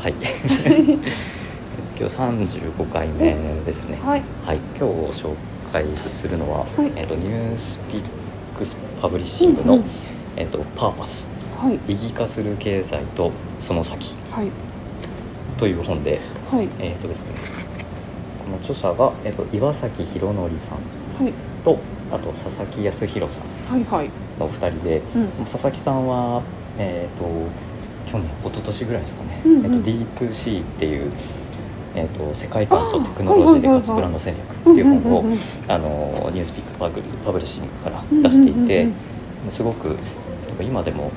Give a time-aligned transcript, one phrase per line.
[0.00, 0.14] はい。
[1.98, 3.34] 今日三十五回目
[3.66, 3.98] ですね。
[4.04, 4.22] はい。
[4.46, 4.58] はい。
[4.78, 5.34] 今日紹
[5.72, 6.92] 介するのは、はい。
[6.94, 8.02] えっとニュースピッ
[8.56, 9.86] クスパブリッシングの、うんうん。
[10.36, 11.26] えっとパーパス
[11.60, 11.80] はい。
[11.88, 14.14] 意義化する経済とその先。
[14.30, 14.46] はい。
[15.58, 16.68] という本で、はい。
[16.78, 17.32] えっとですね。
[18.44, 21.32] この著者がえっと岩崎宏則さんはい。
[21.64, 21.76] と
[22.12, 24.10] あと佐々木康弘さんはいはい。
[24.38, 25.28] のお二人で、うん。
[25.44, 26.40] 佐々木さんは
[26.78, 27.24] えっ、と
[28.10, 29.64] 去年一昨年ぐらいですかね、うんうん。
[29.64, 31.12] えっと D2C っていう、
[31.94, 35.24] えっと世界観とテクノロジーで勝つブランド戦略っていう本を、
[35.68, 38.88] あのニュースピックパブリパブリッシングから出していて、
[39.50, 39.96] すごく
[40.60, 41.12] 今でも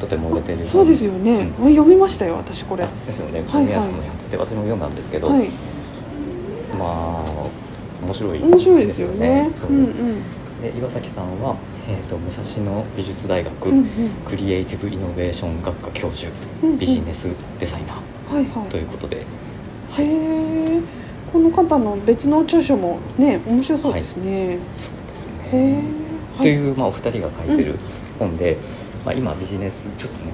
[0.00, 1.66] とても売れているそうですよね、うん。
[1.66, 2.84] あ読みましたよ私これ。
[2.84, 3.42] あですよね。
[3.46, 3.64] はいはい。
[3.66, 5.48] 皆さんもやってて私も読んだんですけど、はい。
[6.78, 7.24] まあ
[8.04, 9.50] 面白い面白いですよね。
[9.68, 10.22] うんうん。
[10.62, 11.56] で岩崎さんは、
[11.88, 13.86] えー、と武蔵野美術大学、うんうん。
[14.26, 16.30] クリエイティブ・イノベーション学科教授
[16.62, 16.78] うんうん。
[16.78, 18.68] ビジネスデザイナーはいはい。
[18.68, 19.24] ということで、へ
[19.98, 20.80] え
[21.32, 24.92] この方の別の著書もね面白そうですね、そう
[25.46, 25.82] ですね。
[26.36, 27.78] という、まあ、お二人が書いてる
[28.18, 28.58] 本で、
[29.04, 30.32] まあ、今ビジネスちょっとね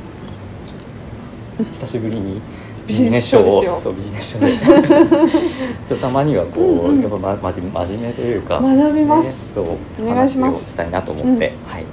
[1.61, 1.67] うん。
[1.67, 2.41] 久しぶりに
[2.87, 3.81] ビジネス書ですよ。
[3.83, 4.57] そうビジネス書で。
[5.89, 7.01] ちょっとたまにはこう、うんうん。
[7.03, 9.67] やっぱま真面目真面目というか、学びます、ねそう
[10.07, 10.71] お願いします。
[10.71, 11.85] したいなと思って、はい。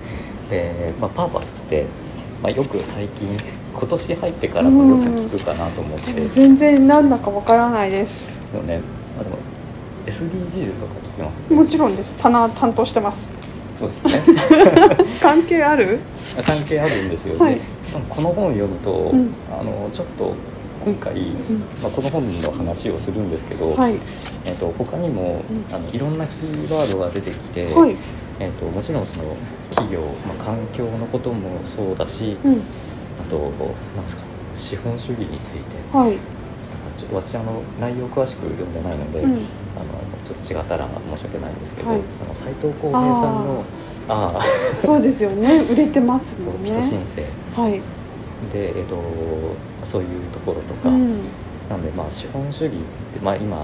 [0.49, 1.85] で、まあ、パーパスって、
[2.43, 3.27] まあ、よく最近
[3.73, 8.27] 今年入ってからもよく聞くかなと思って、でも全然なんだかわからないです。
[8.51, 8.81] でもね、
[9.15, 9.37] まあ、でも
[10.07, 11.53] SDGs とか聞きます？
[11.53, 12.17] もちろんです。
[12.17, 13.29] 棚担当してます。
[13.79, 14.21] そうですね。
[15.21, 15.99] 関係ある？
[16.45, 17.55] 関係あるんですよ、はい。
[17.55, 19.29] でしかもこの本を読むと、ん。
[19.57, 20.33] あのちょっと
[20.83, 21.13] 今回、
[21.81, 23.99] まあ、この本の話をするんですけど、はい。
[24.45, 25.75] えっと他にも、うん。
[25.75, 27.95] あのいろんなキーワードが出てきて、はい。
[28.39, 29.35] えっともちろんその
[29.69, 32.53] 企業、まあ、環境のこともそうだし、うん。
[32.53, 34.23] あとなんですか
[34.57, 35.97] 資本主義について。
[35.97, 36.17] はい。
[36.97, 39.31] ちょ私あの内容詳しく読んでないので、うん。
[39.31, 39.39] あの
[40.25, 41.99] ちょっと違ったら申し訳ないんですけど、はい。
[41.99, 43.63] あの斉藤浩平さんの
[44.09, 45.61] ああそうですよね。
[45.69, 46.71] 売れてますもんね。
[46.71, 47.23] 人申請
[47.55, 47.81] はい
[48.49, 48.95] で、えっと、
[49.85, 51.23] そういうところとか、うん。
[51.69, 52.77] なのでまあ資本主義っ
[53.13, 53.55] て、まあ、今、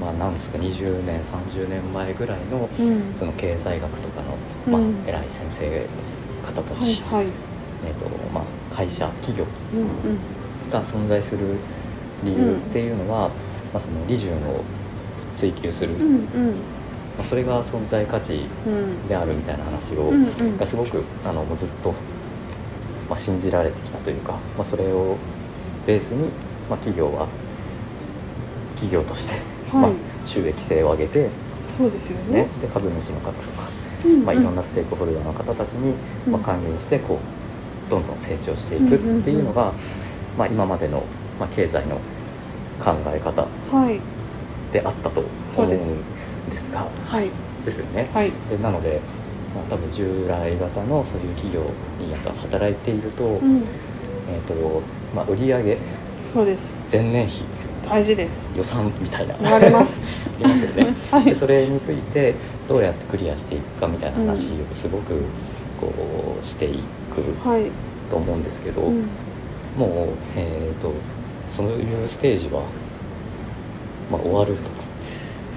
[0.00, 3.16] まあ、なんですか20年30年前ぐらいのうん。
[3.18, 4.36] その経済学とかの、
[4.72, 5.86] まあうん偉い先生
[6.46, 7.32] 方たち、はいはい。
[7.86, 9.44] えっとまあ、会社企業。
[10.70, 11.38] が存在する
[12.24, 13.28] 理由っていうのは、
[13.72, 14.64] まあ、その利潤を
[15.36, 16.20] 追求する、うんうん。
[17.18, 19.08] まあ、それが存在価値うん。
[19.08, 20.12] であるみたいな話を、
[20.58, 21.92] がすごくあのもうずっと、
[23.10, 25.16] まあ、信じられてきたというか、まあ、それを
[25.84, 26.28] ベースに、
[26.70, 27.26] まあ、企業は
[28.76, 29.34] 企業として、
[29.72, 29.94] まあはい、
[30.26, 31.28] 収益性を上げて、
[31.64, 32.42] そうですよね。
[32.42, 33.68] ね、で株主の方とか、
[34.04, 35.94] うんまあ、いろんなステークホルダーの方たちに、
[36.26, 36.32] うん。
[36.32, 37.18] まあ、還元してこ
[37.88, 39.72] うどんどん成長していくっていうのが、
[40.38, 41.02] まあ、今までの、
[41.38, 41.96] まあ、経済の
[42.82, 43.42] 考え方
[43.76, 44.00] はい。
[44.72, 46.00] であったとそうで思うんす
[46.50, 46.70] です。
[46.70, 47.28] がはい。
[47.64, 48.08] ですよね。
[48.14, 48.30] はい。
[48.48, 49.00] でなので、
[49.54, 51.62] まあ、多分従来型のそういう企業
[51.98, 53.62] にやっぱ働いていると,、うん。
[54.28, 54.82] えーと
[55.14, 55.76] まあ、売上
[56.32, 56.76] そうです。
[56.92, 57.42] 前年比
[57.84, 58.48] 大事です。
[58.56, 59.34] 予算みたいな。
[59.42, 60.04] 言われます。
[60.38, 60.94] ありますよね。
[61.10, 61.24] はい。
[61.24, 62.34] でそれについて
[62.68, 64.70] どうやってクリアしていくかみたいな話うん。
[64.70, 65.14] をすごく
[65.80, 65.92] こ
[66.40, 66.82] うしてい
[67.12, 67.62] くはい、
[68.10, 69.04] と思うんですけど、うん、
[69.76, 69.88] もう、
[70.36, 70.92] えー、と
[71.48, 72.62] そういうステージは、
[74.12, 74.70] まあ、終わると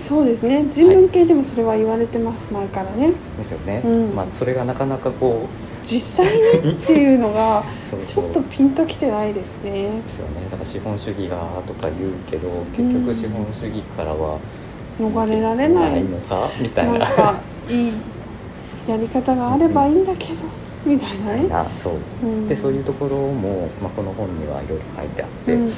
[0.04, 0.66] そうですね。
[0.74, 3.14] 人文系でもそれは言われてます前からね。
[3.38, 4.14] ですよね、うん。
[4.14, 5.48] まあ、それがなかなかこ
[5.86, 8.00] 実際にっていうのが うそう。
[8.06, 9.72] ちょっとピンときてないですね。
[10.06, 10.44] ですよね。
[10.52, 14.40] だから資本主義がとか言うけど結局資本主義からは
[15.00, 16.04] 逃れられない。
[16.04, 17.00] のかみたいな。
[17.00, 17.36] なんか
[17.70, 17.94] いい
[18.86, 20.34] やり方があればいいんだけど
[20.86, 21.70] みたいなね。
[21.78, 21.94] そう。
[22.22, 22.50] うん。
[22.50, 25.72] でそういうところも、まあ、この本にはいろいろ書いてあって、うんうん。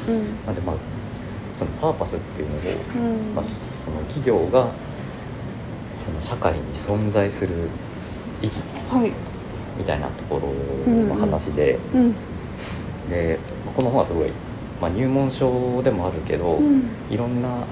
[0.47, 0.75] なんでまあ
[1.59, 3.35] そのパーパスっていうのを、うん。
[3.35, 3.45] まあ、
[3.85, 4.67] その企業が
[6.03, 7.53] その社会に存在する
[8.41, 8.55] 意義
[8.89, 9.11] はい。
[9.77, 12.15] みたいなところうんの話で、うん
[13.09, 14.31] でまあこの本はすごい、
[14.81, 16.89] まあ、入門書でもあるけど、うん。
[17.11, 17.63] いろんな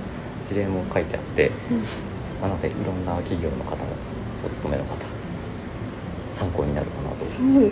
[0.45, 1.51] 事例も書いてあって、
[2.41, 3.77] なのでいろんな企業の方
[4.45, 4.97] お勤めの方
[6.35, 7.65] 参考になるかなと思い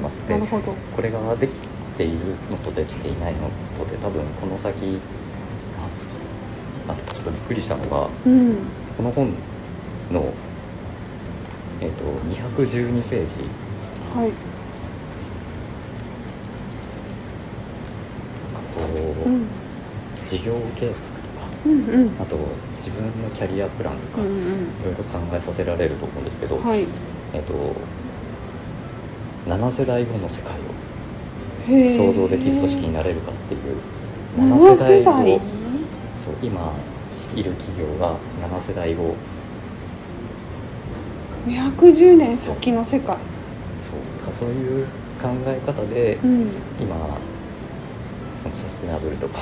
[0.00, 0.72] ますでなるほど。
[0.96, 1.52] これができ
[1.96, 2.18] ている
[2.50, 4.98] のとできていないのとで多分この先
[6.88, 8.56] あとちょっとびっくりしたのがうん。
[8.96, 9.32] この本
[10.12, 10.32] の、
[11.80, 12.04] えー、と
[12.64, 13.32] 212ページ。
[14.14, 14.30] はい。
[18.74, 18.80] こ
[19.26, 19.46] う、うん。
[20.28, 21.00] 事業計画とか。
[21.66, 22.10] うんうん。
[22.20, 22.36] あと
[22.78, 24.84] 自分のキャリアプランとか、いうんうん。
[24.84, 26.86] ろいろ考えさせられると思うんですけど、はい。
[27.32, 27.52] えっと
[29.46, 33.76] 7世代後の世界を想像できる組織になれるかっていう
[34.38, 35.40] 7世代を
[36.44, 36.72] 今
[37.34, 39.14] いる企業が7世代を
[41.46, 43.16] 210年先の世界。
[44.24, 44.86] そうそういう
[45.20, 46.48] 考え方で、うん。
[46.80, 46.96] 今
[48.42, 49.40] そのサステナブルとか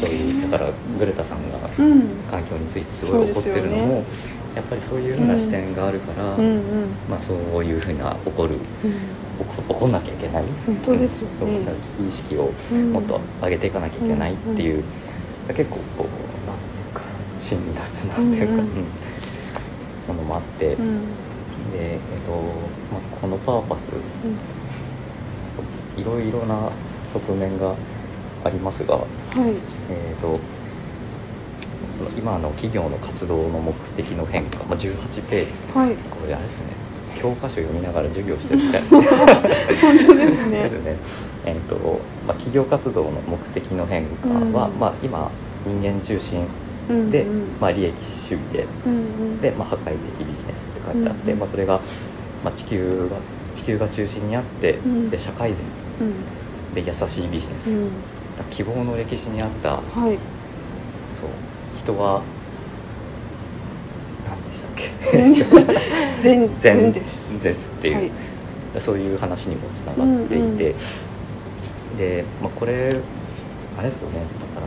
[0.00, 2.02] そういうだからグレタさんがうん。
[2.30, 4.04] 環境についてすごい怒ってるのも、そうですよね。
[4.56, 6.60] やっぱりそういうふうな視点があるから、うんうん。
[7.10, 8.54] まあ、そういうふうな怒る
[8.84, 8.92] うん。
[9.68, 10.44] 怒怒んなきゃいけない。
[10.64, 12.92] 本当ですよそうねだから危機意識をうん。
[12.92, 14.84] もっと上げていかなきゃいけないっていう、
[15.52, 17.02] 結構こうなんていうか
[17.38, 18.76] 辛辣なっていうか、うんうん。
[18.76, 18.86] うん
[20.06, 21.00] ものもあって、うん。
[21.72, 22.32] で、えっと
[22.92, 23.88] まあ、このパーパス
[25.96, 26.70] いろいろな
[27.12, 27.74] 側面が
[28.44, 29.06] ありますが、はい。
[29.90, 30.38] えー、と
[31.96, 35.72] その今の企業の活動の目的の変化、まあ、18ページですね。
[35.74, 35.94] はい。
[35.94, 36.83] これあれですね
[37.24, 39.00] 教科書読みながら授業してるみたいですね。
[39.80, 40.62] 本当ですね。
[40.64, 40.98] ですね。
[41.46, 44.78] えっ、と、まあ、企業活動の目的の変化は、うん。
[44.78, 45.32] まあ、今
[45.64, 46.46] 人間中心
[46.90, 47.56] うんで、うん。
[47.58, 47.94] まあ、利益
[48.28, 48.98] 主義で、うんう
[49.36, 49.40] ん。
[49.40, 51.80] で、まあ、破壊的ビジネスって書いてあって、うんまあ、それが、
[52.42, 53.16] まあ、地球が
[53.54, 55.08] 地球が中心にあって、うん。
[55.08, 55.64] で社会善
[56.00, 56.26] うん。
[56.74, 57.70] で優しいビジネス、
[58.50, 60.18] 希望の歴史にあったはい。
[61.18, 61.30] そう
[61.78, 62.33] 人は何
[64.54, 65.74] でしたっけ？
[66.22, 67.28] 全全です。
[67.42, 68.10] ですっていう、はい。
[68.80, 70.74] そういう話にもつながっていて、
[71.98, 72.96] で、まあ、これ
[73.78, 74.16] あれですよね。
[74.54, 74.66] だか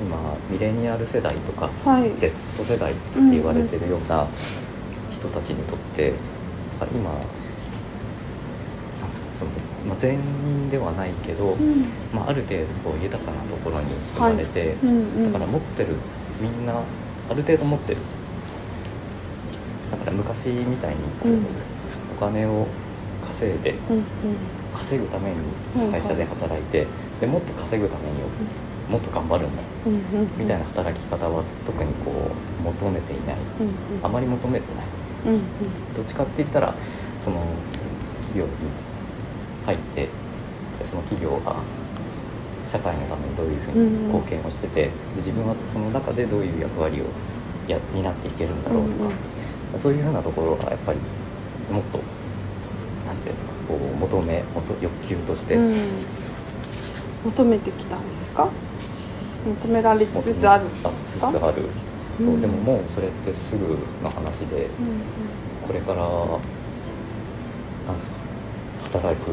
[0.00, 2.10] 今ミレニアル世代とかはい。
[2.18, 2.32] Z
[2.64, 3.00] 世代って
[3.30, 4.26] 言われてるような
[5.12, 6.12] 人たちにとって、
[6.80, 7.20] あ今なん
[9.38, 9.50] その、
[9.88, 11.84] まあ、全員ではないけど、うん。
[12.12, 14.92] まあ、ある程度こう豊かなところに生まれて、うんう
[15.28, 15.32] ん。
[15.32, 15.88] だから持ってる
[16.40, 18.00] みんなある程度持ってる
[20.12, 21.00] 昔みたいに
[22.16, 22.66] お金を
[23.26, 23.74] 稼いで
[24.74, 26.86] 稼ぐために会社で働いて、
[27.20, 28.20] でもっと稼ぐために
[28.88, 29.62] もっと頑張るんだ
[30.36, 32.10] みたいな働き方は特にこ
[32.60, 33.36] う求めていない。
[34.02, 35.38] あまり求めてない。
[35.96, 36.74] どっちかって言ったら
[37.24, 37.36] その
[38.26, 38.50] 企業に
[39.66, 40.08] 入って
[40.82, 41.56] その企業が
[42.66, 47.04] 社会のためにどういうふうに貢献をしてて、で自分はその中でどういう役割を
[47.68, 49.10] や担っていけるんだろうとか、
[49.78, 50.98] そういうふうなところがやっぱり
[51.72, 51.98] もっと
[53.06, 55.54] なんていうんですかこう求め求欲求として。
[55.56, 55.74] うん。
[57.24, 58.48] 求めてきたんですか？
[59.62, 60.82] 求められつつあるんです
[61.20, 61.28] か？
[61.28, 61.62] つつある。
[62.20, 62.26] うん。
[62.26, 64.68] そうでももうそれってすぐの話でうん
[65.66, 69.30] これからなんですか働く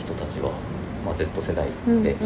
[0.00, 0.50] 人たちは、
[1.04, 2.02] まあ、Z 世代うんうん。
[2.02, 2.16] で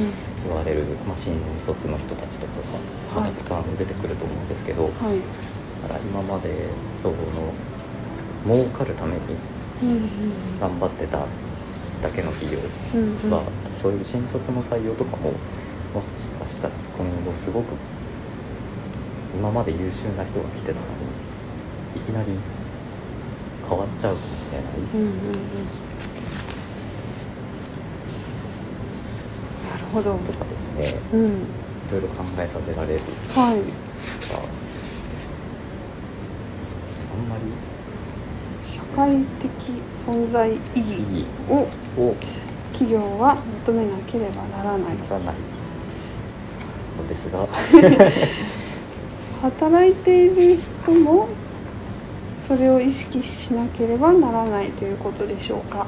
[0.46, 3.32] 言われる、まあ、新卒の人たちとかが、まあはい。
[3.32, 4.92] たくさん出てくると思うんですけど、はい
[5.86, 6.50] だから今まで
[7.00, 7.14] その
[8.44, 9.20] 儲かるために
[9.82, 11.18] うん頑張ってた
[12.02, 12.58] だけの企業
[13.30, 13.44] は、
[13.80, 15.30] そういう新卒の採用とかも
[15.94, 17.66] もしかしたら今後すごく
[19.34, 21.06] 今まで優秀な人が来てたのに
[21.96, 22.32] いきなり
[23.68, 25.32] 変わっちゃうかもしれない、うんうんうん。
[29.70, 30.14] なるほど。
[30.18, 30.94] とかですね。
[31.12, 31.26] うん。
[31.28, 31.32] い
[31.92, 33.00] ろいろ考えさせられる。
[33.34, 34.65] はい
[37.26, 37.42] んまり。
[38.62, 39.48] 社会的
[40.06, 40.92] 存在意意義。
[41.00, 41.68] 義を
[42.00, 42.14] を。
[42.72, 44.96] 企業は求めなければならない。
[44.96, 45.34] ならない。
[46.96, 47.46] のですが。
[49.42, 51.28] 働いている人も
[52.40, 55.86] それを意識しなければならないということでしょうか。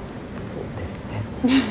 [0.53, 1.63] そうですね。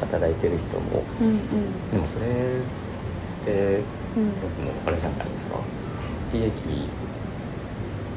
[0.00, 1.02] 働いてる人も。
[1.20, 1.90] うんうん。
[1.90, 3.80] でもそれって
[4.16, 4.24] うん。
[4.24, 5.58] もうあれじゃないですか。
[6.32, 6.52] 利益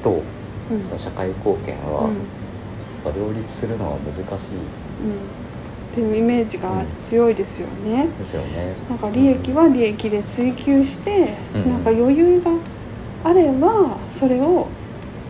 [0.03, 0.21] と
[0.71, 0.83] うん。
[0.85, 2.13] その社会貢献は、うん。
[2.13, 2.19] や
[3.09, 4.55] っぱ両立するのは難しい。
[4.55, 4.59] うん。
[4.61, 8.73] っていうイメージが強いですよね、ですよね。
[8.89, 11.69] なんか利益は利益で追求して、うん。
[11.69, 12.51] なんか余裕が
[13.23, 14.67] あればそれを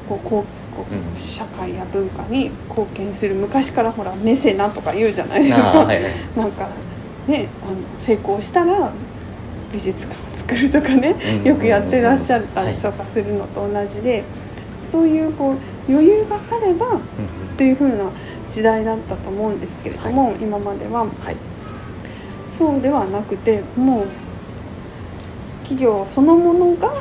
[0.07, 1.23] こうこうこう、うん。
[1.23, 3.35] 社会や文化に貢献する。
[3.35, 5.45] 昔からほらメセナとか言うじゃない。
[5.45, 6.11] ですか、はいはい。
[6.35, 6.67] なんか
[7.27, 8.91] ねあの成功したら
[9.71, 11.47] 美術館を作るとかね、うん。
[11.47, 12.73] よくやってらっしゃったはい。
[12.73, 14.23] りとかするのと同じで、
[14.91, 16.99] そういうこう余裕があればっ
[17.57, 18.09] ていう風な
[18.51, 21.01] 時代だったと思うんですけれども、今までは。
[21.01, 21.35] はい。
[22.51, 24.05] そうではなくてもう
[25.63, 26.93] 企業そのものが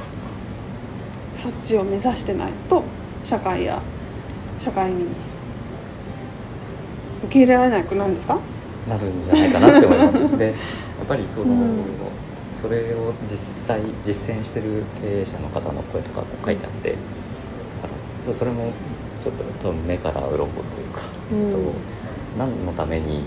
[1.34, 2.84] そっちを目指してないと
[3.24, 3.80] 社会や
[4.60, 5.04] 社会に
[7.24, 8.38] 受け入れられなくなるんですか？
[8.88, 10.38] なるんじゃないかなって思います。
[10.38, 11.78] で やっぱりその、うん。
[12.60, 16.96] それを実際実践してる経営者の方の声とかも書いてあって、
[18.28, 18.70] ちょそれも
[19.24, 20.46] ちょっと多分目から鱗という
[20.92, 21.00] か、
[21.32, 21.50] うん。
[21.52, 21.58] と
[22.38, 23.22] 何のために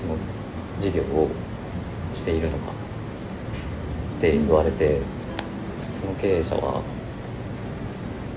[0.00, 0.16] その
[0.80, 1.28] 事業を
[2.14, 2.72] しているのか
[4.18, 5.00] って言われて、
[6.00, 6.80] その経営者は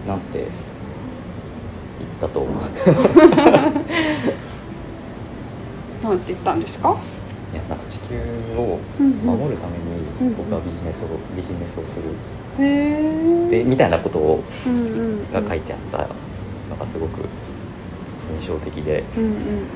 [0.06, 0.50] なんて言っ
[2.20, 2.54] たと思う？
[6.04, 6.98] なんて言ったんですか？
[7.54, 8.16] いやなんか地球
[8.58, 9.14] をうんうん。
[9.40, 12.04] 守るためうんに僕はビジネスをビジネスをする
[12.58, 15.98] でみたいなことをうんうんが書いてあった
[16.70, 17.22] のがすごく
[18.40, 19.04] 印象的で。
[19.18, 19.68] うんうん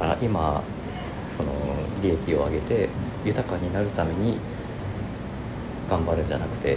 [0.00, 0.62] あ今
[1.36, 1.50] その
[2.02, 2.88] 利益を上げて
[3.24, 4.38] 豊かになるために
[5.90, 6.76] 頑張るんじゃなくて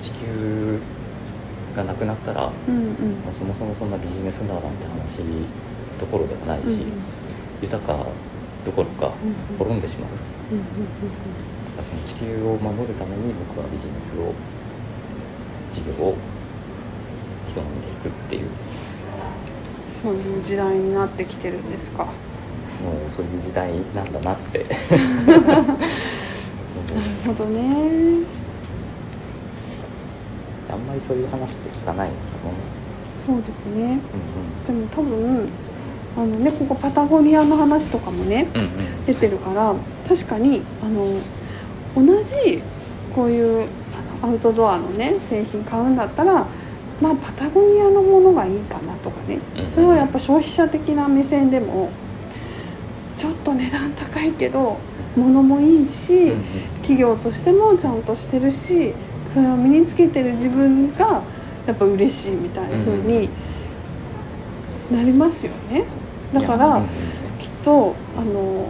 [0.00, 0.78] 地球
[1.74, 2.84] がなくなったら、まうんうん。
[2.84, 2.88] う
[3.26, 5.18] んあそもそもそんなビジネスだなんて話
[6.00, 7.04] どころではないし、うんうん。
[7.60, 7.92] 豊か
[8.64, 10.10] どころかうん滅んでしまう。
[10.52, 14.32] うんうんだからその地球を守るために僕はビジネスを
[15.72, 16.16] 事業を
[17.48, 18.48] 営んでいくっていう。
[20.02, 22.04] そういう時代になってきてるんですか。
[22.04, 22.12] もう
[23.14, 24.58] そういう時代なんだなって。
[24.58, 25.42] なる
[27.26, 28.24] ほどね。
[30.70, 32.54] あんまりそういう話って聞かないですよね。
[33.26, 33.98] そうですね。
[34.68, 34.78] うん。
[34.78, 35.48] でも多分
[36.16, 39.06] あのねここパタゴニアの話とかもねうんうん。
[39.06, 39.74] 出てるから
[40.08, 41.18] 確かにあの
[41.96, 42.62] 同じ
[43.14, 43.68] こういう
[44.22, 46.46] アウトドアのね製品買うんだったら
[47.00, 49.38] まあパタゴニアのものがいいかなとかね。
[49.74, 51.90] それはやっぱ消費者的な目線でも
[53.16, 54.78] ちょっと値段高いけど
[55.16, 56.32] 物もいいし、
[56.82, 58.92] 企業としてもちゃんとしてるし
[59.32, 61.22] それを身につけてる自分が
[61.66, 63.28] やっぱ嬉しいみたいな風に
[64.90, 65.84] なりますよね。
[66.32, 66.82] だから、
[67.38, 68.66] きっとあの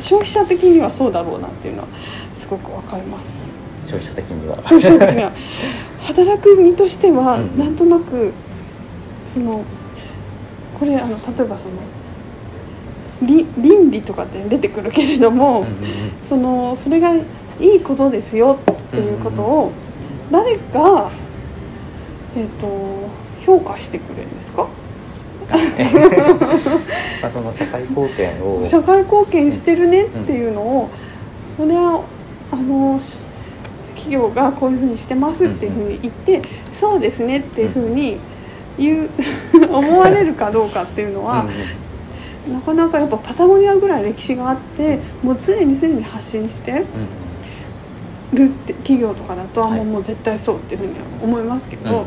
[0.00, 3.46] 消費者的にはそうだろうなっていうのはすごくわかります。
[3.86, 4.56] 消費者的には。
[4.64, 5.32] 消費者的には。
[6.06, 7.58] 働く身としてはうん。
[7.58, 8.32] なんとなく
[9.34, 9.62] その
[10.78, 11.70] これあの例えばその
[13.22, 15.70] り倫理とかって出てくるけれども、うんうんうん。
[16.28, 17.22] そのそれがい
[17.76, 19.72] いことですよっていうことを
[20.30, 21.10] 誰が、
[22.36, 23.08] えー、と
[23.44, 24.66] 評価してくれるんですか？
[27.22, 28.62] まあその社会貢献を。
[28.66, 30.88] 社会貢献してるねっていうのを
[31.56, 32.00] それは
[32.52, 33.18] あのし
[33.94, 36.42] 企業がこういうふうにしてますっていうふうに言って
[36.72, 38.18] そうですねっていうふうに
[38.78, 39.10] 言う
[39.70, 42.54] 思われるかどうかっていうのはうんうん。
[42.54, 46.84] なかなかやっぱパタゴニアぐらい歴史があってもう常に常に発信してうん
[48.32, 49.84] るって企業とかだと、あはい。
[49.84, 52.04] もう絶対そうっていうふうには思いますけど、うんうん。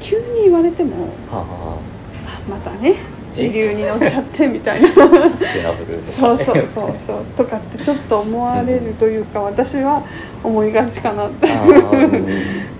[0.00, 2.94] 急に言われてもはあはあまたね
[3.36, 4.88] 時流に乗っちゃってみたいな。
[6.04, 6.94] そうそうそう。
[7.06, 10.02] そうとかってちょっと思われるというか私は
[10.42, 12.26] 思いがちかなってあーうん。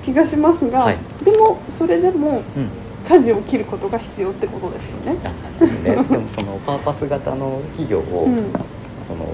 [0.03, 0.99] 気がしますが、はい。
[1.23, 2.69] でもそれでもうん。
[3.07, 5.17] 舵を切ることが必要ってことですよね。
[5.23, 6.05] あですね、でも
[6.37, 8.53] そのパーパス型の企業を、うん。
[9.07, 9.25] その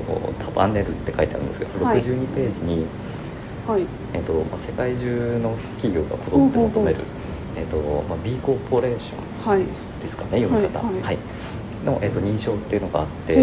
[0.44, 2.02] 束ねるって書いてあるんですけど、はい。
[2.02, 2.84] 62ページに、
[3.66, 3.82] はい。
[4.12, 6.98] えっとまあ、世界中の企業がこぞって求める、
[7.56, 9.56] えっとまあ、B コーポレーション。
[9.56, 9.64] はい
[10.02, 11.18] ですかね読み方、はいはい。
[11.84, 13.42] の、えっと認証っていうのがあって、へで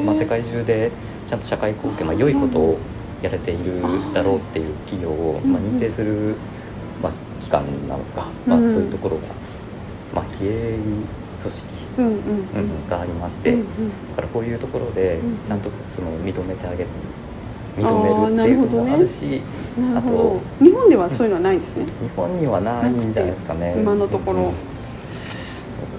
[0.00, 0.90] ーまあ、世界中で
[1.28, 2.78] ちゃんと社会貢献、まあ、良いことを
[3.22, 3.80] やれている
[4.12, 6.34] だろうっていう企業を、まあ、認定する、
[7.02, 9.22] まあ、機関なのか、まあ、うんそういうところが、
[10.14, 10.82] まあ、非営利
[11.42, 11.66] 組織、
[11.98, 12.12] うんうん。
[12.12, 13.66] うんがありまして、うんうん。
[14.10, 16.88] だからこういうところでうんちゃんとその認めてあげる
[17.78, 19.12] 認あーめるっていうのもあるし
[19.80, 20.64] なるほど。
[20.64, 23.74] 日本ではそういうのはないんですね、日本にはないんじゃないですかね。
[23.78, 24.40] 今のところ。
[24.40, 24.71] うん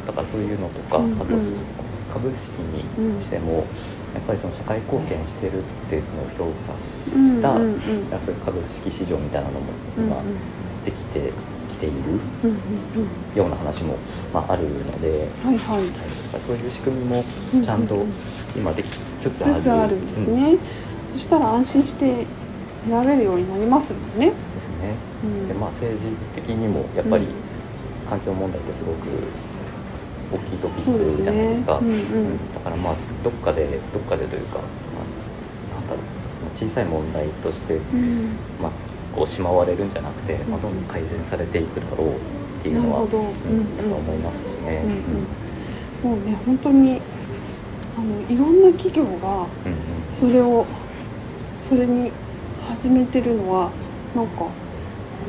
[0.08, 1.54] だからそういうのとか、うんあとうん。
[2.14, 2.86] 株式に
[3.20, 3.66] しても、
[4.14, 6.04] やっぱりその社会貢献してるっていう
[6.38, 6.78] のを評価
[7.10, 8.20] した、うんうんうん。
[8.20, 9.66] そういう株式市場みたいなのも
[9.98, 10.10] うんうん。
[10.12, 10.22] 今
[10.86, 11.32] できて
[11.72, 11.96] きている
[12.44, 12.58] うんうん
[13.36, 13.96] ような話も、
[14.32, 15.58] まあ、あるので、うんはい。
[15.58, 15.88] はいはい
[16.46, 17.24] そういう仕組みも
[17.64, 18.08] ちゃんとうんうん。
[18.08, 18.14] うん
[18.56, 19.54] 今できつつある。
[19.56, 20.58] つつあるんですね、
[21.14, 22.28] そしたら安心して
[22.88, 24.94] 選べるようになりますもんね、ですね。
[25.24, 25.48] うん。
[25.48, 27.32] でまあ、政治的にもやっぱりうん。
[28.08, 29.08] 環境問題ってすごく
[30.34, 31.78] 大きいトピックじゃないでねすか。
[31.78, 32.54] うんうん。
[32.54, 34.62] だからまあどっかでどっかでというか、ま
[35.78, 38.36] あ、なんだろう小さい問題として、うん。
[38.62, 38.72] まあ、
[39.16, 42.20] こうしまわれるんじゃなくて、まあ、どんどん改善されていくだろうっ
[42.64, 43.94] ていうのは、うんうん。
[43.94, 44.84] 思いますしね。
[46.04, 46.18] うんうん。
[46.18, 47.02] もうね本当に
[47.96, 49.48] あのいろんな企業がうんうん。
[50.12, 50.66] それを
[51.62, 52.12] それに
[52.68, 53.72] 始めてるのは
[54.16, 54.48] なんか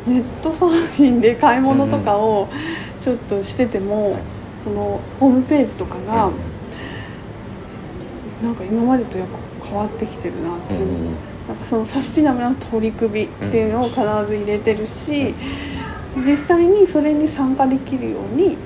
[0.07, 2.49] ネットサーフィンで買い物とかを
[3.01, 4.23] ちょっとしてても、はい
[4.65, 6.35] そのホームページとかが、うん。
[8.43, 9.29] なんか今までとやっ
[9.63, 11.15] ぱ変わってきてるなっていう、うんうん
[11.47, 15.35] なんかそのサスティナブルな取り組みっていうのを必ず入れてるし、
[16.17, 18.57] 実際にそれに参加できるようにうん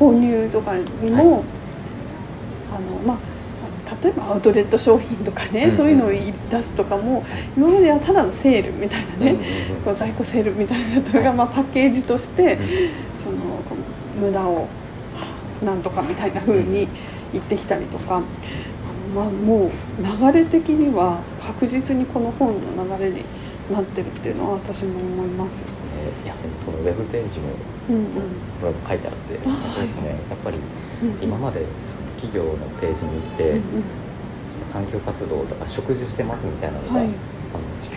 [0.00, 1.44] 購入とかにも、
[2.74, 3.18] あのまあ
[4.02, 6.32] 例えばアウトレット商品とかね、うんそういうのを出
[6.62, 7.22] すとかも
[7.54, 9.82] 今まではただのセールみたいなね、うんうんうん。
[9.84, 12.58] こう在庫セールみたいなのが、まあ、パッケージとして、
[13.18, 13.36] その
[14.18, 14.68] 無駄を
[15.64, 16.88] なんとかみたいな風に
[17.32, 18.20] 言ってきたりとか、
[19.14, 19.70] まあ、もう
[20.02, 23.22] 流れ的には確実にこの本の流れに
[23.70, 25.62] なってるっていうのは私も思います。
[25.64, 27.48] えーいやでもそのウェブページも
[27.88, 28.04] うんうん。
[28.60, 30.08] これも書いてあってあそうですね。
[30.30, 30.58] やっぱり
[31.02, 32.50] うん今までその企業の
[32.80, 33.62] ページに行って、うんうん。
[34.48, 37.00] その環境活動とか植樹してますみたいなのが、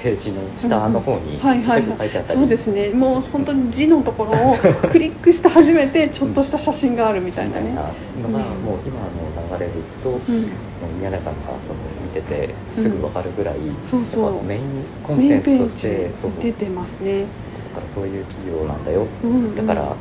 [0.05, 2.89] ページの下の方にちはいっちゃく書いてあったり、そうですね。
[2.89, 4.55] もう本当に字のところを
[4.91, 7.71] クリックして初めてちょっとした写真があるみたいなね。
[8.15, 8.39] みたいな。
[8.39, 8.61] のが、うん。
[8.61, 10.19] もう今の流れでいくと、うん。
[10.19, 14.43] その宮根さんがその見ててすぐ分かるぐらい、そうそう。
[14.43, 17.21] メインコンテンツとして出てますね。
[17.21, 19.07] だからそういう企業なんだよ。
[19.23, 19.55] うんうん。
[19.55, 19.95] だから、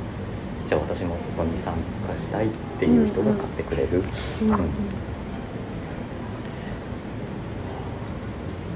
[0.69, 1.73] じゃあ私もそこに参
[2.07, 4.03] 加したいっていう人が買ってくれる、
[4.43, 4.49] うん。
[4.49, 4.69] うんうん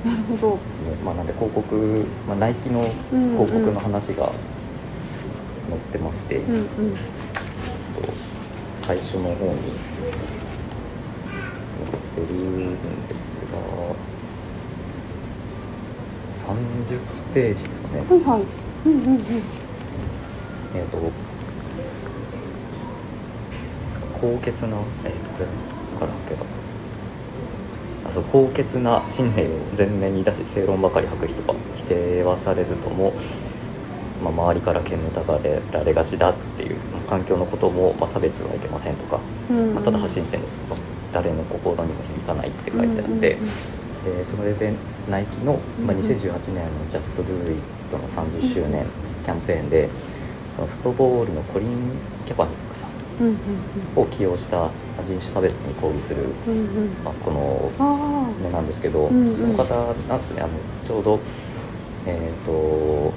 [0.09, 0.57] なるほど。
[0.57, 1.75] ですねまあ、なんで広告、
[2.27, 2.81] まあ、ナイキの
[3.12, 4.33] うん広告の話が
[5.69, 6.99] 載ってまして、うんうんと
[8.75, 9.49] 最初の方に載
[11.93, 13.59] ってるんですが
[16.55, 17.00] 30
[17.35, 18.43] ページですかね、はいはい。
[18.87, 19.23] うんうんうん。
[20.75, 20.99] えっ、と
[24.21, 25.47] 高潔な、えー、とこれ
[26.00, 26.58] からけど
[28.20, 33.16] あそう高潔な信念を前面に出し正論ばかり吐く人は否定はされずとも、
[34.20, 35.38] まあ、周りから煙たが
[35.70, 39.56] られがちだっていうまあ環境のことも、まあ、差別はいけませんとか、うん。
[39.56, 40.48] うんまあ、ただ発信しても
[41.12, 43.44] 誰の心にも響かないって書いてあって、うん。
[43.44, 43.50] うん
[44.04, 44.72] でそれで
[45.08, 45.90] ナイキの、まあ、うん。
[45.90, 47.62] うん2018年の「Just Do It」
[47.96, 48.87] の30周年
[49.25, 49.90] キャンペーンで、
[50.54, 52.46] そのフットボールのコリン・キャパ
[53.96, 54.70] を起用した
[55.06, 56.26] 人種差別に抗議する。
[57.04, 57.83] まあ、このあ
[58.42, 59.74] のなんですけど、この方
[60.09, 60.42] なんですね。
[60.42, 60.50] あの
[60.87, 61.20] ちょうど
[62.07, 63.12] えっ、と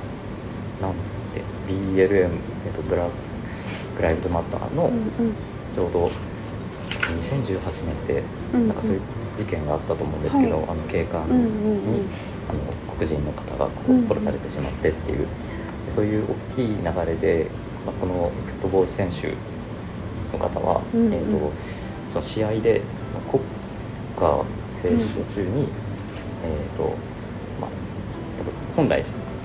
[0.82, 0.94] なん
[1.34, 2.30] て BLM、
[2.66, 3.10] えー、とブラッ
[3.96, 4.70] ク・ライブズ・マターあ。
[4.76, 4.92] の
[5.76, 6.12] ちょうど
[7.32, 9.02] 2018年ってうんなんかそういう
[9.38, 10.64] 事件があったと思うんですけど、はい。
[10.70, 12.04] あの警官に、
[12.50, 12.60] あの
[12.98, 13.70] 黒人の方が
[14.10, 15.28] 殺されてしまってっていう、
[15.90, 17.48] そういう大きい流れで、
[17.86, 19.34] まあ、このフットボール選手
[20.32, 21.14] の方は、うんうん。
[21.14, 21.52] えー、と
[22.14, 22.82] その試合で
[23.14, 23.44] まあ国
[24.18, 24.46] 歌
[24.82, 25.68] 斉唱中に、
[26.44, 26.84] えーと
[27.60, 27.70] まあ、
[28.76, 29.04] 本来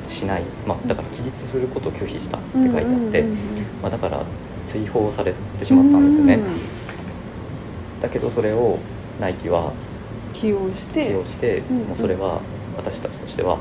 [0.08, 3.12] しない、まあ、だから起立することを拒否したって書いてあって、うんうんうん
[3.82, 4.24] まあ、だから
[4.66, 6.34] 追放されてしまったんですね。
[6.34, 8.00] うん。
[8.00, 8.78] だけどそれを
[9.20, 9.72] ナイキは
[10.32, 12.40] 起用して起用して、うんもうそれは
[12.76, 13.58] 私たちとしては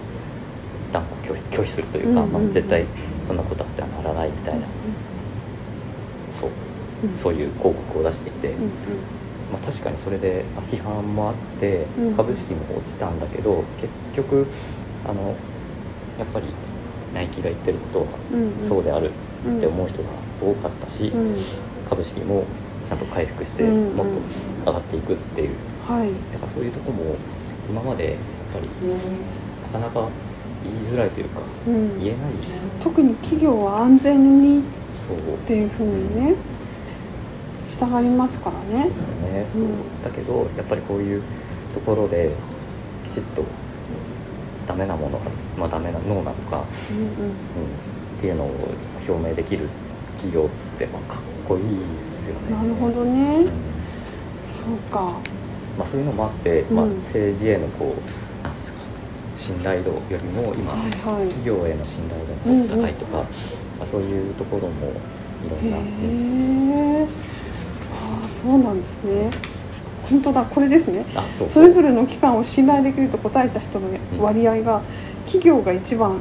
[0.91, 2.43] 断固拒否拒否するというか、うんうんうん。
[2.45, 2.85] まあ、絶対
[3.27, 4.94] そんなことあってはならないみたいな、そううん
[7.15, 8.55] そういう広告を出していて、
[9.49, 14.51] まあ、確かにそれでまあ批判もあってうん株式も落ちたんだけど、結局
[15.03, 15.35] あの
[16.17, 16.47] やっぱり
[17.11, 18.19] ナイキが言ってることは
[18.67, 19.11] そうである
[19.45, 19.57] うん。
[19.57, 20.09] って思う人が
[20.41, 21.35] 多かったし、うん。
[21.85, 22.45] 株式も
[22.87, 24.21] ちゃんと回復してもっと
[24.65, 25.49] 上がっていくっていう。
[25.87, 26.09] はい。
[26.31, 27.15] だからそういうとこも
[27.69, 28.67] 今までやっぱり
[29.61, 30.09] なかなか
[30.63, 31.99] 言いづらいというかうん。
[31.99, 32.33] 言えない。
[32.81, 36.35] 特に企業は安全にっそうていうふうにね
[37.77, 38.89] 従いますからね。
[38.89, 39.67] ですよね、うん。
[39.67, 41.21] そうだけどやっぱりこういう
[41.73, 42.31] ところで
[43.11, 43.43] きちっと
[44.67, 45.25] ダメなものが、
[45.57, 48.49] まあ、ダメな脳なのか、うんうん、っていうのを
[49.07, 49.67] 表明できる
[50.15, 51.63] 企業ってまあかっこいい
[51.95, 52.41] ですよね。
[52.49, 53.35] うんなるほどね。
[53.35, 53.45] うん。
[53.45, 55.19] そうか。
[55.77, 58.79] まあ、そういうのもあって、まあうん、政治へのこうなんですか
[59.35, 61.27] 信頼度よりも今、はいはい。
[61.27, 63.25] 企業への信頼度が高いとか、ま
[63.83, 64.87] あ、そういうところも
[65.45, 65.83] いろんな、うん。
[65.83, 67.34] へえ
[68.45, 69.31] そうなんですね。
[70.07, 71.03] 本当だこれですね。
[71.15, 74.21] あそうそれぞれの機関を信頼できると答えた人のうん。
[74.21, 74.81] 割合が
[75.25, 76.19] 企業が一番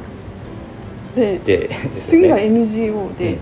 [1.15, 1.69] でね。
[1.99, 3.37] 次が NGO で、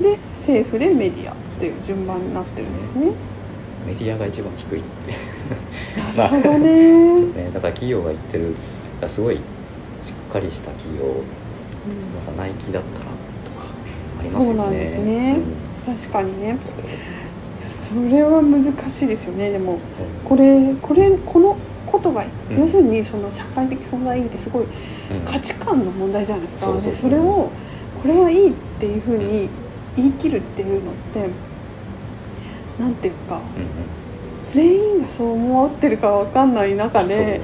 [0.00, 0.02] ん。
[0.02, 3.12] で政府でメディアっていう順番になってるんですね。
[3.84, 7.20] メディアが一番低いってなるほどね。
[7.34, 7.50] ね。
[7.52, 8.54] だから企業が言ってる
[9.08, 9.36] すごい
[10.02, 13.06] しっかりした企業なんかナイキだったら
[13.44, 13.66] とか
[14.20, 14.56] ありますよね。
[14.56, 15.36] そうなんですね。
[15.84, 16.56] 確かにね。
[17.88, 19.50] それは難しいですよね。
[19.50, 19.78] でもうん。
[20.24, 22.60] これこれこのことが、うん。
[22.60, 24.68] 要するにその社会的存在意義ってすごいうん。
[25.26, 26.72] 価値観の問題じゃないですか。
[26.72, 26.92] そうそうそう。
[26.92, 27.50] でそれを
[28.02, 29.48] これはいいっていうふうに
[29.96, 31.28] 言い切るっていうのって
[32.80, 33.40] なんていうか
[34.50, 37.40] 全員がそう思ってるかわかんない中で。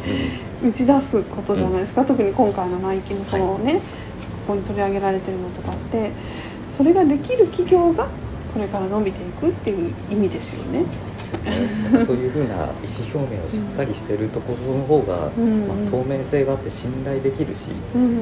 [0.62, 0.66] う。
[0.66, 0.70] ん。
[0.70, 3.80] 打ち出すことじゃないですか、特に今回のナイキのそのね、
[4.46, 6.10] ここに取り上げられてるのとかって。
[6.76, 8.08] それができる企業が
[8.52, 10.84] これから伸びていくっていう意味ですよね。
[12.04, 12.70] そういうふうな意思
[13.14, 15.68] 表明をしっかりしてるところの方が、うん。
[15.68, 18.12] まあ、透明性があって信頼できるし、うんうんう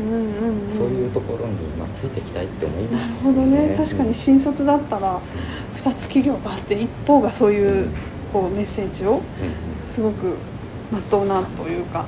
[0.46, 3.74] んうん、そういうところに、まあ、ついていきたいって思いなるますほどね。
[3.76, 5.20] 確かに新卒だったら
[5.76, 7.88] 2つ企業があって一方がそういう
[8.32, 9.92] こうメッセージをうん。
[9.92, 10.34] すごく
[10.92, 12.06] まっとうなというか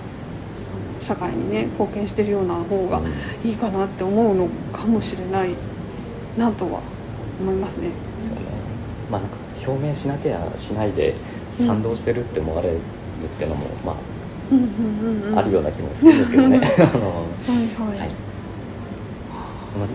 [1.01, 3.03] 社会にね貢献してるような方がう
[3.47, 3.49] ん。
[3.49, 5.55] いいかなって思うのかもしれない
[6.37, 6.81] なとは
[7.41, 7.89] 思いますね。
[9.11, 11.15] まあなんか表明しなきゃしないで
[11.53, 12.81] 賛同してるって思われるっ
[13.37, 13.97] ていうのも、ま
[14.51, 16.59] うんうんうんうん、あ、あるような気もするんですけどね。
[16.79, 17.09] あの
[17.87, 18.11] はいはい。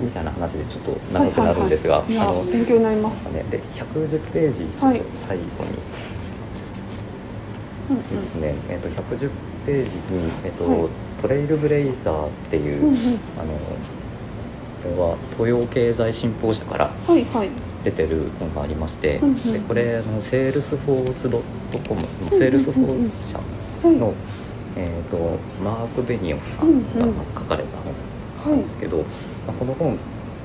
[0.01, 3.31] みたいな話でちょっと長くなるんですが、はいはいはい、いあのや勉強になります。
[3.31, 5.01] ね、で110ページちょっとはい。
[5.27, 5.45] 最後に。
[7.87, 9.29] うんですね、えっと110
[9.65, 10.89] ページに、えっとはい。
[11.21, 12.95] トレイルブレイザーっていう、うんうん。
[12.95, 13.53] あの
[14.83, 17.49] これは東洋経済新報社からはいはい。
[17.85, 19.35] 出てる本がありまして、うんうん。
[19.53, 22.05] でこれあのセールスフォースドットコムん。
[22.31, 23.43] セールスフォース社は
[23.93, 24.13] いの、
[24.75, 27.15] えー、とマーク・ベニオフさんがうんうん。
[27.35, 27.77] 書かれた
[28.43, 29.03] 本なんですけど、ま
[29.49, 29.97] あ、この本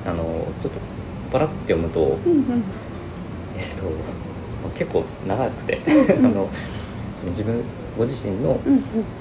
[0.05, 0.23] あの
[0.61, 0.79] ちょっと
[1.31, 2.63] パラッて読むと,、うんうん。
[3.57, 3.89] えーとま
[4.73, 6.33] あ、結構長くてあうん。
[6.33, 6.49] の
[7.31, 7.61] 自分
[7.97, 8.83] ご自身の、うんうん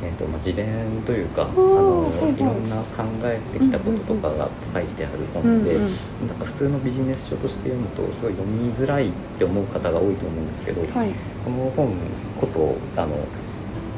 [0.00, 0.66] えーとまあ、自伝
[1.04, 5.74] というかあーの、はいろんな考えてきたこととかが書いてある本で。
[5.74, 5.92] うんうん
[6.28, 11.10] なんか普通のビジネス書として読むとすごい読みづらいって思う方が多いと思うんですけど、はい。
[11.44, 11.92] この本
[12.40, 13.16] こそあの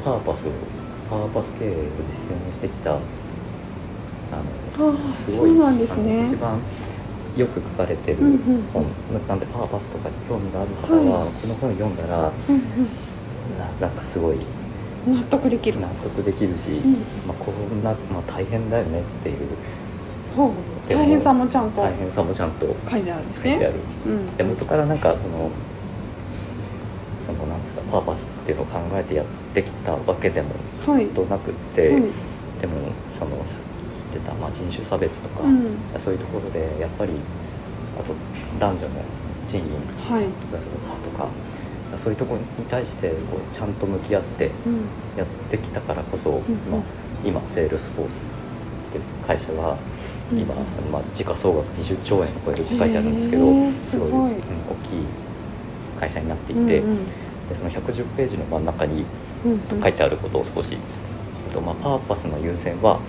[0.05, 0.51] パーパスを
[1.09, 1.79] パーパス経営を実
[2.35, 2.97] 践してきたあ
[4.77, 6.35] のすごいそうなんですね一。
[6.37, 6.59] 番
[7.35, 8.85] よく書かれてるうんうん本、
[9.27, 12.61] なんでパーパスとかに興味がある方は、この本読んだらうん
[13.57, 14.41] ななんかすごいうん、
[15.07, 15.79] 納得できる。
[15.79, 16.93] 納得できるし、うん
[17.27, 19.37] まあ、こんな、まあ、大変だよねっていう
[20.35, 20.51] ほう
[20.89, 23.51] 大変さもちゃんと大変さもちゃんと書いてあるんですね。
[23.51, 23.75] 書いてある。
[24.05, 24.37] うん。
[24.37, 25.49] で元からなんかその
[27.25, 30.49] そのなんですかパーパスっていうのを考えてやってきたわけでも
[30.85, 31.07] はい。
[31.07, 32.01] となくって、はい。
[32.61, 35.77] でもそのさっき言ってた、まあ、人種差別とか、うん。
[35.99, 37.13] そういうところでやっぱり
[37.99, 38.13] あと
[38.59, 38.89] 男女の
[39.47, 40.25] 賃金はい。
[40.51, 41.27] だとか
[41.97, 44.89] そういうところに対してこうちゃんと向き合ってうん。
[45.17, 46.33] やってきたからこそ、ん
[46.71, 46.81] まあ、
[47.25, 48.19] 今セールスフォースっ
[48.93, 49.75] ていう会社が
[50.31, 50.39] うん。
[50.39, 50.55] 今、
[50.91, 54.37] まあ、時価総額20兆円を超えるって書いてあるんですけどへーすごいうん大きい
[55.99, 56.97] 会社になっていて、うん
[57.49, 59.03] でその110ページの真ん中に
[59.45, 59.81] うんうん。
[59.81, 62.99] 書いてあることを少し、えっとまあ、パーパスの優先は、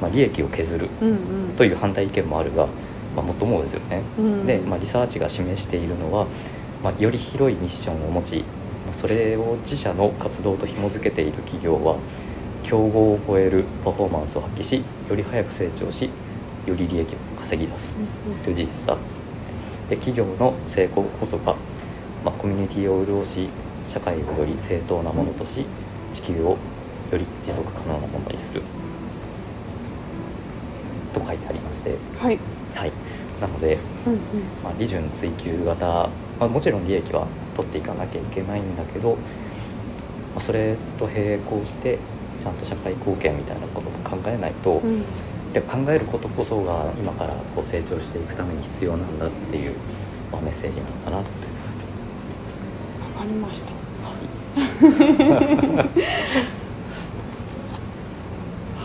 [0.00, 1.16] まあ、利益を削るうんうん。
[1.58, 2.66] という反対意見もあるが、
[3.14, 4.00] まあ、もっともですよね。
[4.18, 4.46] うん。
[4.46, 6.26] で、まあ、リサーチが示しているのは、
[6.82, 12.04] まあ、より広いミッションを持ち、まあそれを自社の活動と紐付けている企業は
[12.62, 16.20] 競合を超えるパフォーマンスを発揮しより早く成長し
[16.66, 18.00] より利益を稼ぎ出す
[18.42, 19.08] という事実だ。
[19.88, 21.66] で企業の成功こそが、
[22.22, 25.74] まあ、コミュニティを潤し社会をより正当なものとし
[26.10, 26.72] 地球を
[27.10, 28.74] より持続可能なものにする。
[31.12, 32.40] と書いてありまして、はい。
[32.74, 33.00] はい、
[33.38, 34.52] なので、うんうん。
[34.62, 39.10] まあ、利潤追求型、まあ、もちろん利益は取っていかなきゃいけないんだけど、
[40.34, 41.98] まあ、それと並行して
[42.42, 45.04] ちゃんと社会貢献みたいなことも考えないと、うん。
[45.52, 49.72] で考えることこそが今からこう成長していくために必要なんだっていう、
[50.32, 51.24] まあ、メッセージなのかなとわ
[53.20, 53.70] かりました。
[53.70, 53.74] は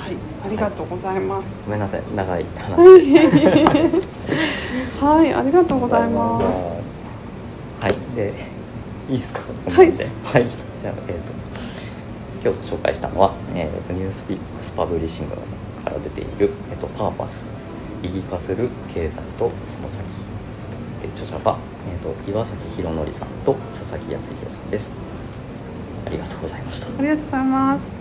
[0.10, 0.14] い。
[0.46, 1.56] ありがとうございます。
[1.66, 2.78] ごめんなさい長い話。
[5.00, 5.34] はい。
[5.34, 6.62] ありがとうございます。
[8.18, 8.34] はいで
[9.10, 9.42] いいですか？
[9.72, 9.92] はい。
[9.94, 10.46] ではい。
[10.82, 11.16] じゃあえっ、
[12.42, 15.36] と今日紹介したのは、えーとニュースピックスパブリッシング
[15.84, 17.44] から出ている、えっとパーパス
[18.02, 20.04] 意義化する経済とその先。
[21.02, 24.92] で著者は、えー、と岩崎宏典さんと佐々木康弘さんです。
[26.06, 26.88] ありがとうございました。
[26.88, 27.97] ありがとうございます。